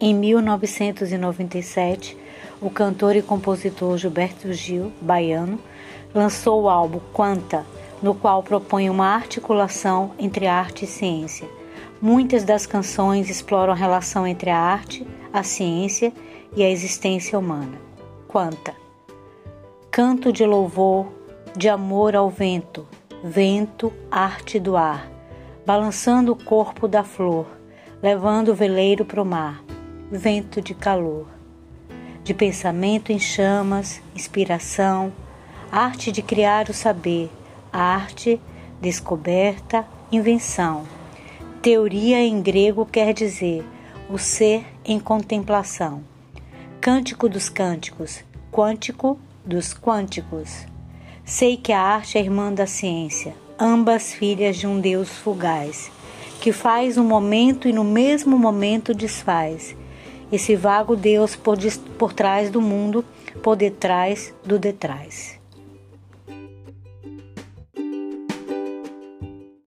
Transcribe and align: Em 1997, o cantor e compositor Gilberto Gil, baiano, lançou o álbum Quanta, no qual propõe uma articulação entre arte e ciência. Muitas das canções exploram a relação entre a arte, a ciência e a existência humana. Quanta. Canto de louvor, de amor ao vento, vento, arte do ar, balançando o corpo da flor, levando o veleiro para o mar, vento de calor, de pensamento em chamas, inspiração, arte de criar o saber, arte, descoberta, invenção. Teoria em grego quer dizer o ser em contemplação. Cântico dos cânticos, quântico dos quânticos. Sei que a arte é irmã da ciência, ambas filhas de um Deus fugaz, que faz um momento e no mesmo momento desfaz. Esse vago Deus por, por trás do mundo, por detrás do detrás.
Em 0.00 0.14
1997, 0.14 2.16
o 2.60 2.70
cantor 2.70 3.16
e 3.16 3.22
compositor 3.22 3.98
Gilberto 3.98 4.52
Gil, 4.52 4.92
baiano, 5.00 5.58
lançou 6.14 6.62
o 6.62 6.68
álbum 6.68 7.00
Quanta, 7.12 7.66
no 8.00 8.14
qual 8.14 8.40
propõe 8.40 8.88
uma 8.88 9.06
articulação 9.06 10.12
entre 10.16 10.46
arte 10.46 10.84
e 10.84 10.88
ciência. 10.88 11.48
Muitas 12.00 12.44
das 12.44 12.64
canções 12.64 13.28
exploram 13.28 13.72
a 13.72 13.76
relação 13.76 14.24
entre 14.24 14.50
a 14.50 14.56
arte, 14.56 15.04
a 15.32 15.42
ciência 15.42 16.12
e 16.54 16.62
a 16.62 16.70
existência 16.70 17.36
humana. 17.36 17.76
Quanta. 18.28 18.76
Canto 19.90 20.32
de 20.32 20.46
louvor, 20.46 21.08
de 21.56 21.68
amor 21.68 22.14
ao 22.14 22.30
vento, 22.30 22.86
vento, 23.24 23.92
arte 24.12 24.60
do 24.60 24.76
ar, 24.76 25.10
balançando 25.66 26.30
o 26.30 26.44
corpo 26.44 26.86
da 26.86 27.02
flor, 27.02 27.46
levando 28.00 28.50
o 28.50 28.54
veleiro 28.54 29.04
para 29.04 29.20
o 29.20 29.26
mar, 29.26 29.60
vento 30.10 30.62
de 30.62 30.74
calor, 30.74 31.26
de 32.24 32.32
pensamento 32.32 33.12
em 33.12 33.18
chamas, 33.18 34.00
inspiração, 34.14 35.12
arte 35.70 36.10
de 36.10 36.22
criar 36.22 36.70
o 36.70 36.74
saber, 36.74 37.30
arte, 37.70 38.40
descoberta, 38.80 39.86
invenção. 40.10 40.84
Teoria 41.60 42.20
em 42.20 42.40
grego 42.40 42.86
quer 42.86 43.12
dizer 43.12 43.62
o 44.08 44.16
ser 44.16 44.64
em 44.82 44.98
contemplação. 44.98 46.02
Cântico 46.80 47.28
dos 47.28 47.50
cânticos, 47.50 48.24
quântico 48.50 49.18
dos 49.44 49.74
quânticos. 49.74 50.66
Sei 51.22 51.58
que 51.58 51.72
a 51.72 51.80
arte 51.82 52.16
é 52.16 52.20
irmã 52.22 52.50
da 52.50 52.66
ciência, 52.66 53.34
ambas 53.58 54.14
filhas 54.14 54.56
de 54.56 54.66
um 54.66 54.80
Deus 54.80 55.10
fugaz, 55.10 55.90
que 56.40 56.50
faz 56.52 56.96
um 56.96 57.04
momento 57.04 57.68
e 57.68 57.72
no 57.72 57.84
mesmo 57.84 58.38
momento 58.38 58.94
desfaz. 58.94 59.76
Esse 60.30 60.56
vago 60.56 60.94
Deus 60.94 61.34
por, 61.34 61.58
por 61.98 62.12
trás 62.12 62.50
do 62.50 62.60
mundo, 62.60 63.04
por 63.42 63.56
detrás 63.56 64.34
do 64.44 64.58
detrás. 64.58 65.37